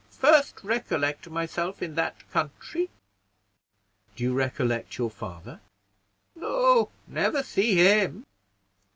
First 0.17 0.63
recollect 0.63 1.29
myself 1.29 1.79
in 1.83 1.93
that 1.93 2.27
country." 2.31 2.89
"Do 4.15 4.23
you 4.23 4.33
recollect 4.33 4.97
your 4.97 5.11
father?" 5.11 5.59
"No; 6.35 6.89
never 7.07 7.43
see 7.43 7.75
him." 7.75 8.25